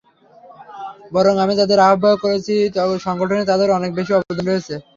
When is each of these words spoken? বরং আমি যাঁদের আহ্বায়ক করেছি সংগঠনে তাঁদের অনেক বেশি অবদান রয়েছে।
বরং 1.13 1.33
আমি 1.43 1.53
যাঁদের 1.59 1.79
আহ্বায়ক 1.81 2.19
করেছি 2.25 2.53
সংগঠনে 3.05 3.43
তাঁদের 3.49 3.69
অনেক 3.77 3.91
বেশি 3.97 4.11
অবদান 4.13 4.45
রয়েছে। 4.47 4.73